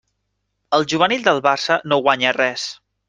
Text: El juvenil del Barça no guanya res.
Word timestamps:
El 0.77 0.87
juvenil 0.93 1.27
del 1.27 1.41
Barça 1.49 1.77
no 1.93 2.01
guanya 2.09 2.33
res. 2.39 2.65